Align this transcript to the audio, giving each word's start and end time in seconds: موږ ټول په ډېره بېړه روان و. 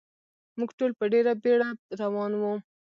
موږ 0.57 0.69
ټول 0.77 0.91
په 0.99 1.05
ډېره 1.13 1.31
بېړه 1.43 1.69
روان 2.01 2.31
و. 2.41 2.43